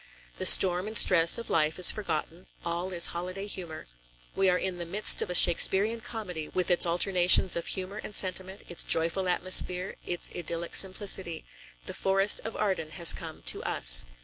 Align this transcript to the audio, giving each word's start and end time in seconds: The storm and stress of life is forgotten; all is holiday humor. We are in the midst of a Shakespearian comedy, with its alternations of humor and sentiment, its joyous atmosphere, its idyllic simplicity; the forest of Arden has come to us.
The 0.37 0.47
storm 0.47 0.87
and 0.87 0.97
stress 0.97 1.37
of 1.37 1.51
life 1.51 1.77
is 1.77 1.91
forgotten; 1.91 2.47
all 2.65 2.91
is 2.91 3.05
holiday 3.13 3.45
humor. 3.45 3.85
We 4.35 4.49
are 4.49 4.57
in 4.57 4.79
the 4.79 4.85
midst 4.87 5.21
of 5.21 5.29
a 5.29 5.35
Shakespearian 5.35 6.01
comedy, 6.01 6.47
with 6.47 6.71
its 6.71 6.87
alternations 6.87 7.55
of 7.55 7.67
humor 7.67 7.97
and 8.03 8.15
sentiment, 8.15 8.63
its 8.67 8.81
joyous 8.83 9.15
atmosphere, 9.15 9.97
its 10.03 10.31
idyllic 10.35 10.75
simplicity; 10.75 11.45
the 11.85 11.93
forest 11.93 12.41
of 12.43 12.55
Arden 12.55 12.89
has 12.97 13.13
come 13.13 13.43
to 13.43 13.61
us. 13.61 14.07